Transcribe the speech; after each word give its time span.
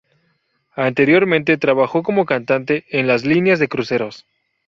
Anteriormente, 0.77 1.57
trabajó 1.59 2.01
como 2.01 2.25
cantante 2.25 2.85
en 2.89 3.05
las 3.05 3.23
líneas 3.23 3.59
de 3.59 3.67
cruceros. 3.67 4.25